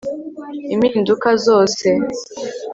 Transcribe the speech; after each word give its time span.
impinduka 0.73 1.27
zose 1.45 1.87